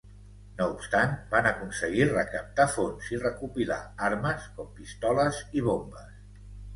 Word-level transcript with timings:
No 0.59 0.65
obstant, 0.75 1.11
van 1.33 1.47
aconseguir 1.49 2.07
recaptar 2.11 2.65
fons 2.75 3.09
i 3.15 3.19
recopilar 3.23 3.77
armes, 4.07 4.47
com 4.57 4.71
pistoles 4.81 5.43
i 5.61 5.63
bombes. 5.69 6.09